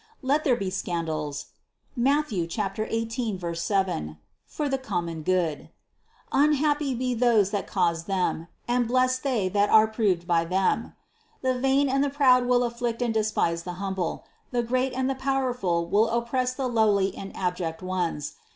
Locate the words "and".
8.67-8.87, 11.87-12.03, 13.03-13.13, 14.93-15.07, 17.15-17.31